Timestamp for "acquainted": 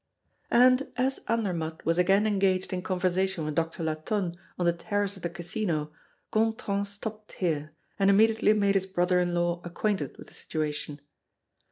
9.63-10.17